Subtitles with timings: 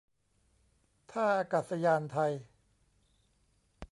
[1.11, 2.33] ท่าอากาศยานไทย